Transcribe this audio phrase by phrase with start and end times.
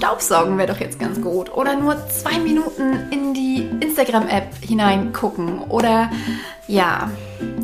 [0.00, 1.52] Staubsaugen wäre doch jetzt ganz gut.
[1.52, 5.58] Oder nur zwei Minuten in die Instagram-App hineingucken.
[5.64, 6.10] Oder
[6.66, 7.10] ja,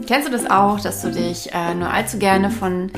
[0.07, 2.91] kennst du das auch, dass du dich äh, nur allzu gerne von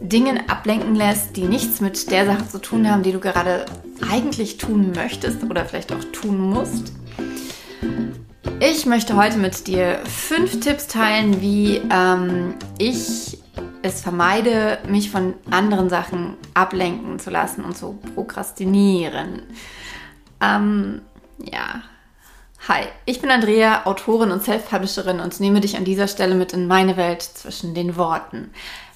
[0.00, 3.66] Dingen ablenken lässt, die nichts mit der Sache zu tun haben, die du gerade
[4.08, 6.92] eigentlich tun möchtest oder vielleicht auch tun musst?
[8.60, 13.38] Ich möchte heute mit dir fünf Tipps teilen, wie ähm, ich
[13.84, 19.42] es vermeide, mich von anderen Sachen ablenken zu lassen und zu prokrastinieren.
[20.40, 21.02] Ähm,
[21.38, 21.82] ja.
[22.66, 26.66] Hi, ich bin Andrea, Autorin und Self-Publisherin und nehme dich an dieser Stelle mit in
[26.66, 28.50] meine Welt zwischen den Worten.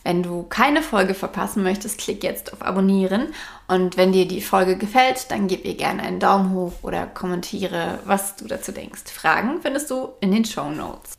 [0.04, 3.34] Wenn du keine Folge verpassen möchtest, klick jetzt auf Abonnieren
[3.66, 7.98] und wenn dir die Folge gefällt, dann gib ihr gerne einen Daumen hoch oder kommentiere,
[8.06, 9.02] was du dazu denkst.
[9.12, 11.12] Fragen findest du in den Show Notes.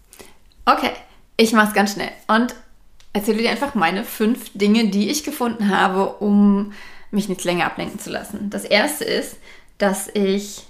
[0.65, 0.93] Okay,
[1.37, 2.55] ich mach's ganz schnell und
[3.13, 6.73] erzähle dir einfach meine fünf Dinge, die ich gefunden habe, um
[7.11, 8.49] mich nicht länger ablenken zu lassen.
[8.49, 9.37] Das erste ist,
[9.77, 10.63] dass ich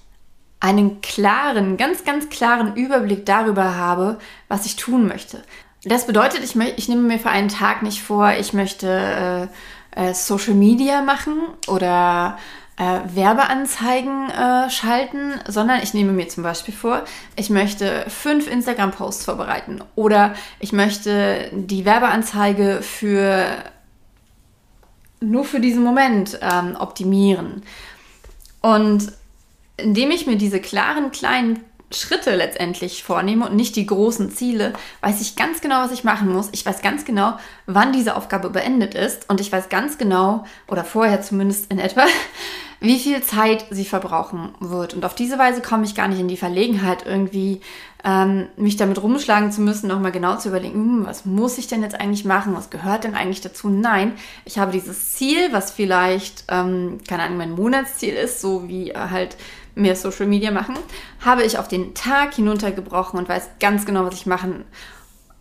[0.60, 5.42] einen klaren, ganz, ganz klaren Überblick darüber habe, was ich tun möchte.
[5.84, 9.50] Das bedeutet, ich, ich nehme mir für einen Tag nicht vor, ich möchte
[9.96, 11.38] äh, äh, Social Media machen
[11.68, 12.38] oder
[12.80, 17.04] äh, Werbeanzeigen äh, schalten, sondern ich nehme mir zum Beispiel vor,
[17.36, 23.46] ich möchte fünf Instagram-Posts vorbereiten oder ich möchte die Werbeanzeige für
[25.20, 27.64] nur für diesen Moment ähm, optimieren.
[28.62, 29.12] Und
[29.76, 31.60] indem ich mir diese klaren kleinen
[31.92, 36.32] Schritte letztendlich vornehme und nicht die großen Ziele, weiß ich ganz genau, was ich machen
[36.32, 36.50] muss.
[36.52, 40.84] Ich weiß ganz genau, wann diese Aufgabe beendet ist und ich weiß ganz genau, oder
[40.84, 42.06] vorher zumindest in etwa,
[42.80, 44.94] wie viel Zeit sie verbrauchen wird.
[44.94, 47.62] Und auf diese Weise komme ich gar nicht in die Verlegenheit, irgendwie
[48.06, 51.82] ähm, mich damit rumschlagen zu müssen, nochmal genau zu überlegen, hm, was muss ich denn
[51.82, 53.68] jetzt eigentlich machen, was gehört denn eigentlich dazu?
[53.68, 54.14] Nein,
[54.46, 59.10] ich habe dieses Ziel, was vielleicht, ähm, keine Ahnung, mein Monatsziel ist, so wie äh,
[59.10, 59.36] halt
[59.80, 60.78] mehr Social Media machen,
[61.24, 64.66] habe ich auf den Tag hinuntergebrochen und weiß ganz genau, was ich machen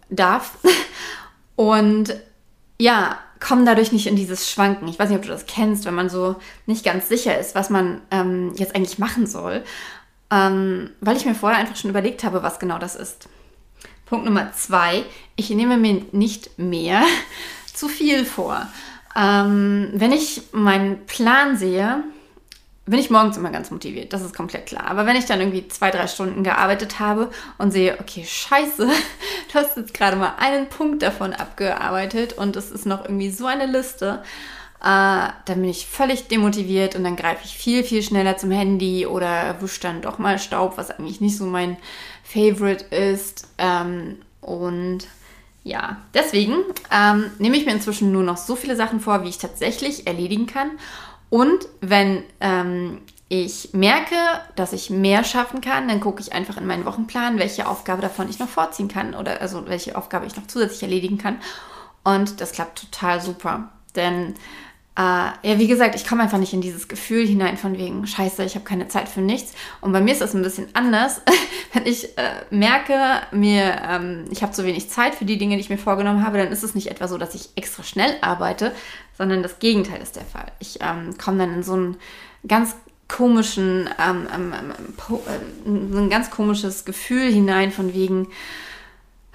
[0.09, 0.59] darf.
[1.57, 2.15] Und
[2.81, 4.89] ja, komme dadurch nicht in dieses Schwanken.
[4.89, 7.71] Ich weiß nicht, ob du das kennst, wenn man so nicht ganz sicher ist, was
[7.71, 9.65] man ähm, jetzt eigentlich machen soll,
[10.31, 13.29] ähm, weil ich mir vorher einfach schon überlegt habe, was genau das ist.
[14.07, 15.05] Punkt Nummer zwei,
[15.37, 17.03] ich nehme mir nicht mehr
[17.75, 18.67] zu viel vor.
[19.17, 22.05] Ähm, wenn ich meinen Plan sehe,
[22.89, 24.87] bin ich morgens immer ganz motiviert, das ist komplett klar.
[24.87, 28.87] Aber wenn ich dann irgendwie zwei, drei Stunden gearbeitet habe und sehe, okay, scheiße,
[29.53, 33.47] du hast jetzt gerade mal einen Punkt davon abgearbeitet und es ist noch irgendwie so
[33.47, 34.23] eine Liste,
[34.81, 34.85] äh,
[35.45, 39.61] dann bin ich völlig demotiviert und dann greife ich viel, viel schneller zum Handy oder
[39.61, 41.77] wische dann doch mal Staub, was eigentlich nicht so mein
[42.23, 43.49] Favorite ist.
[43.59, 45.01] Ähm, und
[45.65, 46.55] ja, deswegen
[46.91, 50.47] ähm, nehme ich mir inzwischen nur noch so viele Sachen vor, wie ich tatsächlich erledigen
[50.47, 50.71] kann
[51.31, 54.17] und wenn ähm, ich merke,
[54.57, 58.29] dass ich mehr schaffen kann, dann gucke ich einfach in meinen Wochenplan, welche Aufgabe davon
[58.31, 61.39] ich noch vorziehen kann oder also welche Aufgabe ich noch zusätzlich erledigen kann.
[62.05, 63.69] Und das klappt total super.
[63.97, 64.35] Denn
[64.99, 68.43] äh, ja, wie gesagt, ich komme einfach nicht in dieses Gefühl hinein von wegen, scheiße,
[68.43, 69.53] ich habe keine Zeit für nichts.
[69.81, 71.23] Und bei mir ist das ein bisschen anders.
[71.73, 72.99] Wenn ich äh, merke,
[73.31, 76.39] mir, ähm, ich habe zu wenig Zeit für die Dinge, die ich mir vorgenommen habe,
[76.39, 78.73] dann ist es nicht etwa so, dass ich extra schnell arbeite,
[79.17, 80.51] sondern das Gegenteil ist der Fall.
[80.59, 81.97] Ich ähm, komme dann in so einen
[82.49, 82.75] ganz
[83.07, 84.75] komischen, ähm, ähm, ähm,
[85.69, 88.27] ähm so ein ganz komisches Gefühl hinein von wegen,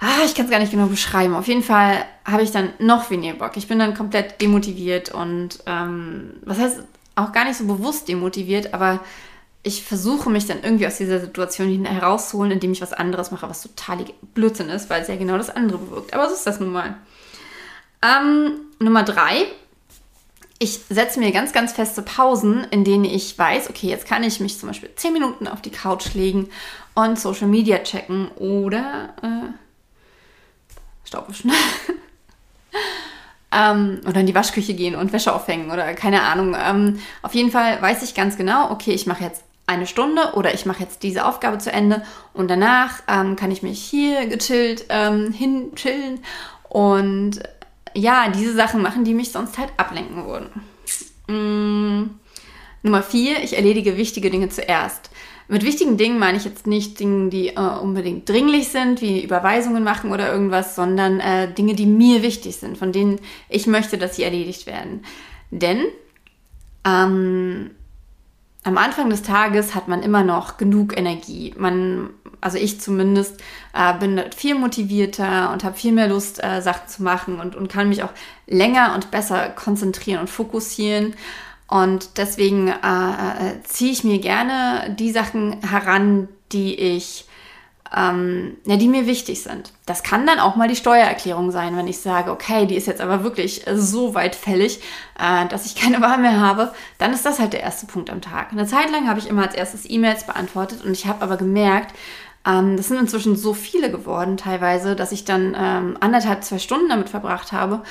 [0.04, 1.34] ah, ich kann es gar nicht genau beschreiben.
[1.34, 3.56] Auf jeden Fall habe ich dann noch weniger Bock.
[3.56, 6.80] Ich bin dann komplett demotiviert und ähm, was heißt
[7.16, 9.00] auch gar nicht so bewusst demotiviert, aber
[9.62, 13.62] ich versuche mich dann irgendwie aus dieser Situation herauszuholen, indem ich was anderes mache, was
[13.62, 14.04] total
[14.34, 16.12] Blödsinn ist, weil es ja genau das andere bewirkt.
[16.12, 16.96] Aber so ist das nun mal.
[18.02, 19.46] Ähm, Nummer drei
[20.58, 24.40] ich setze mir ganz, ganz feste Pausen, in denen ich weiß, okay, jetzt kann ich
[24.40, 26.48] mich zum Beispiel 10 Minuten auf die Couch legen
[26.94, 29.63] und Social Media checken oder äh,
[31.04, 31.52] Staubwischen.
[33.52, 36.56] ähm, oder in die Waschküche gehen und Wäsche aufhängen oder keine Ahnung.
[36.58, 40.52] Ähm, auf jeden Fall weiß ich ganz genau, okay, ich mache jetzt eine Stunde oder
[40.52, 42.02] ich mache jetzt diese Aufgabe zu Ende
[42.34, 46.20] und danach ähm, kann ich mich hier gechillt ähm, hinchillen
[46.68, 47.40] und
[47.94, 50.50] ja, diese Sachen machen, die mich sonst halt ablenken würden.
[51.28, 52.10] Mm,
[52.82, 55.10] Nummer vier, ich erledige wichtige Dinge zuerst.
[55.46, 59.84] Mit wichtigen Dingen meine ich jetzt nicht Dinge, die äh, unbedingt dringlich sind, wie Überweisungen
[59.84, 64.16] machen oder irgendwas, sondern äh, Dinge, die mir wichtig sind, von denen ich möchte, dass
[64.16, 65.04] sie erledigt werden.
[65.50, 65.84] Denn
[66.86, 67.70] ähm,
[68.64, 71.54] am Anfang des Tages hat man immer noch genug Energie.
[71.58, 72.10] Man,
[72.40, 73.42] also ich zumindest,
[73.74, 77.68] äh, bin viel motivierter und habe viel mehr Lust, äh, Sachen zu machen und, und
[77.68, 78.12] kann mich auch
[78.46, 81.14] länger und besser konzentrieren und fokussieren.
[81.66, 87.26] Und deswegen äh, äh ziehe ich mir gerne die Sachen heran, die ich
[87.96, 89.72] ähm, ja, die mir wichtig sind.
[89.86, 93.00] Das kann dann auch mal die Steuererklärung sein, wenn ich sage, okay, die ist jetzt
[93.00, 94.80] aber wirklich so weit fällig,
[95.18, 98.20] äh, dass ich keine Wahl mehr habe, dann ist das halt der erste Punkt am
[98.20, 98.52] Tag.
[98.52, 101.94] Eine Zeit lang habe ich immer als erstes E-Mails beantwortet und ich habe aber gemerkt,
[102.46, 106.88] ähm, das sind inzwischen so viele geworden teilweise, dass ich dann ähm, anderthalb, zwei Stunden
[106.88, 107.82] damit verbracht habe.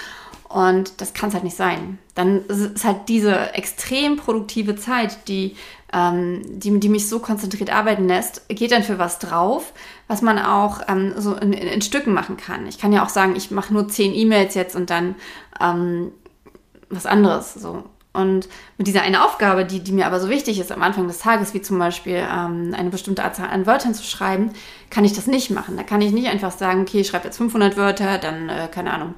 [0.53, 1.97] Und das kann es halt nicht sein.
[2.13, 5.55] Dann ist halt diese extrem produktive Zeit, die
[5.91, 9.73] ähm, die, die mich so konzentriert arbeiten lässt, geht dann für was drauf,
[10.07, 12.67] was man auch ähm, so in, in, in, Stücken machen kann.
[12.67, 15.15] Ich kann ja auch sagen, ich mache nur zehn E-Mails jetzt und dann
[15.59, 16.11] ähm,
[16.87, 17.55] was anderes.
[17.55, 17.83] So.
[18.13, 18.47] Und
[18.77, 21.55] mit dieser eine Aufgabe, die, die mir aber so wichtig ist am Anfang des Tages,
[21.55, 24.51] wie zum Beispiel ähm, eine bestimmte Anzahl an Wörtern zu schreiben,
[24.91, 25.77] kann ich das nicht machen.
[25.77, 28.93] Da kann ich nicht einfach sagen, okay, ich schreibe jetzt 500 Wörter, dann, äh, keine
[28.93, 29.15] Ahnung,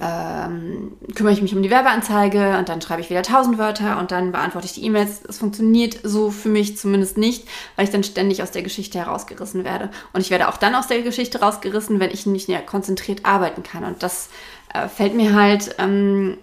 [0.00, 4.10] ähm, kümmere ich mich um die Werbeanzeige und dann schreibe ich wieder 1000 Wörter und
[4.10, 5.20] dann beantworte ich die E-Mails.
[5.28, 7.46] Es funktioniert so für mich zumindest nicht,
[7.76, 9.90] weil ich dann ständig aus der Geschichte herausgerissen werde.
[10.12, 13.62] Und ich werde auch dann aus der Geschichte rausgerissen, wenn ich nicht mehr konzentriert arbeiten
[13.62, 13.84] kann.
[13.84, 14.30] Und das
[14.72, 16.38] äh, fällt mir halt ähm,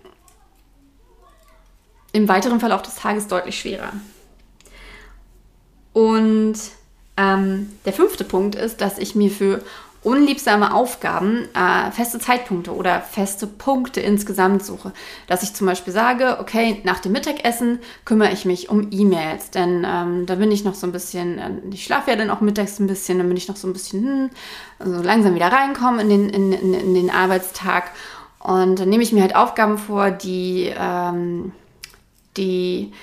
[2.11, 3.93] im weiteren Verlauf des Tages deutlich schwerer.
[5.93, 6.55] Und
[7.17, 9.61] ähm, der fünfte Punkt ist, dass ich mir für
[10.01, 14.93] unliebsame Aufgaben äh, feste Zeitpunkte oder feste Punkte insgesamt suche.
[15.27, 19.85] Dass ich zum Beispiel sage, okay, nach dem Mittagessen kümmere ich mich um E-Mails, denn
[19.85, 22.79] ähm, da bin ich noch so ein bisschen, äh, ich schlafe ja dann auch mittags
[22.79, 24.29] ein bisschen, dann bin ich noch so ein bisschen hm,
[24.79, 27.91] also langsam wieder reinkommen in den, in, in, in den Arbeitstag.
[28.39, 31.51] Und dann nehme ich mir halt Aufgaben vor, die, ähm,
[32.37, 32.93] die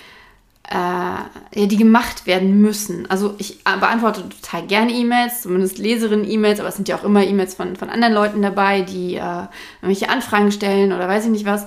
[0.69, 3.09] äh, ja, die gemacht werden müssen.
[3.11, 7.55] Also ich beantworte total gerne E-Mails, zumindest Leserinnen-E-Mails, aber es sind ja auch immer E-Mails
[7.55, 9.47] von, von anderen Leuten dabei, die äh,
[9.81, 11.67] irgendwelche Anfragen stellen oder weiß ich nicht was.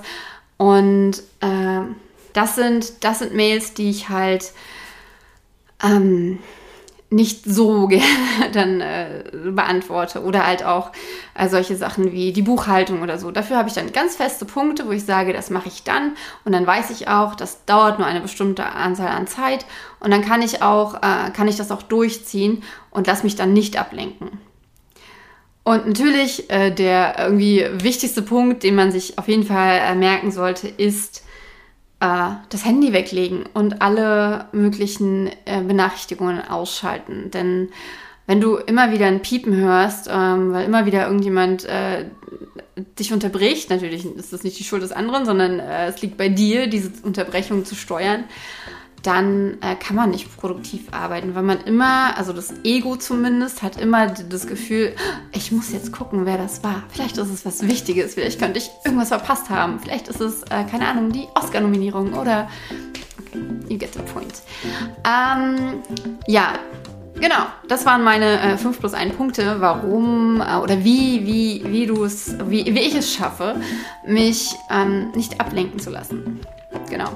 [0.58, 1.80] Und äh,
[2.34, 4.52] das, sind, das sind Mails, die ich halt
[5.82, 6.38] ähm,
[7.10, 8.04] nicht so gerne
[8.52, 10.92] dann äh, beantworte oder halt auch
[11.34, 13.32] äh, solche Sachen wie die Buchhaltung oder so.
[13.32, 16.52] Dafür habe ich dann ganz feste Punkte, wo ich sage, das mache ich dann und
[16.52, 19.66] dann weiß ich auch, das dauert nur eine bestimmte Anzahl an Zeit
[19.98, 23.52] und dann kann ich auch äh, kann ich das auch durchziehen und lass mich dann
[23.52, 24.30] nicht ablenken.
[25.64, 30.30] Und natürlich äh, der irgendwie wichtigste Punkt, den man sich auf jeden Fall äh, merken
[30.30, 31.24] sollte, ist
[32.00, 37.30] äh, das Handy weglegen und alle möglichen äh, Benachrichtigungen ausschalten.
[37.30, 37.68] Denn
[38.26, 42.06] wenn du immer wieder ein Piepen hörst, ähm, weil immer wieder irgendjemand äh,
[42.98, 46.28] dich unterbricht, natürlich ist das nicht die Schuld des anderen, sondern äh, es liegt bei
[46.28, 48.24] dir, diese Unterbrechung zu steuern,
[49.02, 53.80] dann äh, kann man nicht produktiv arbeiten, weil man immer, also das Ego zumindest, hat
[53.80, 54.94] immer das Gefühl,
[55.32, 56.82] ich muss jetzt gucken, wer das war.
[56.90, 60.64] Vielleicht ist es was Wichtiges, vielleicht könnte ich irgendwas verpasst haben, vielleicht ist es, äh,
[60.70, 62.48] keine Ahnung, die Oscar-Nominierung oder...
[62.90, 63.04] Okay,
[63.68, 64.42] you get the point.
[65.04, 65.82] Ähm,
[66.26, 66.52] ja,
[67.20, 71.84] Genau, das waren meine äh, 5 plus 1 Punkte, warum äh, oder wie, wie, wie
[71.84, 73.56] du es, wie, wie ich es schaffe,
[74.06, 76.40] mich ähm, nicht ablenken zu lassen.
[76.88, 77.10] Genau.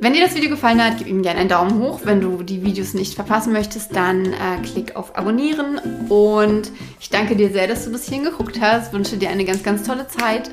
[0.00, 2.00] Wenn dir das Video gefallen hat, gib ihm gerne einen Daumen hoch.
[2.04, 5.78] Wenn du die Videos nicht verpassen möchtest, dann äh, klick auf Abonnieren.
[6.08, 8.92] Und ich danke dir sehr, dass du bis hierhin geguckt hast.
[8.92, 10.52] Wünsche dir eine ganz, ganz tolle Zeit.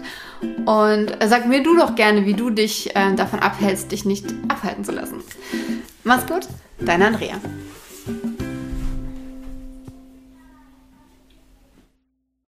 [0.66, 4.34] Und äh, sag mir du doch gerne, wie du dich äh, davon abhältst, dich nicht
[4.48, 5.22] abhalten zu lassen.
[6.04, 6.48] Mach's gut,
[6.80, 7.36] deine Andrea.